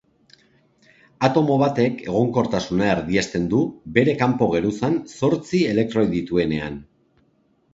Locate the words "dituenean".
6.19-6.83